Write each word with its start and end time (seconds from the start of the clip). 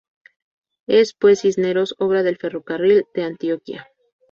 Es 0.87 1.13
pues 1.13 1.41
Cisneros, 1.41 1.93
obra 1.99 2.23
del 2.23 2.37
Ferrocarril 2.37 3.03
de 3.13 3.21
Antioquia. 3.23 3.87